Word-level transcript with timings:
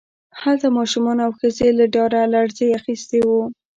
هلته 0.41 0.67
ماشومان 0.77 1.17
او 1.25 1.31
ښځې 1.39 1.67
له 1.79 1.85
ډاره 1.95 2.21
لړزې 2.33 2.67
اخیستي 2.79 3.19
وو 3.27 3.41